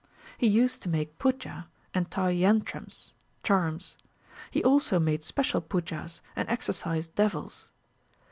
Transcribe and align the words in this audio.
He 0.35 0.47
used 0.47 0.81
to 0.81 0.89
make 0.89 1.19
puja, 1.19 1.67
and 1.93 2.09
tie 2.09 2.33
yantrams 2.33 3.11
(charms). 3.43 3.97
He 4.49 4.63
also 4.63 4.97
made 4.99 5.23
special 5.23 5.61
pujas, 5.61 6.21
and 6.35 6.49
exorcised 6.49 7.13
devils. 7.13 7.69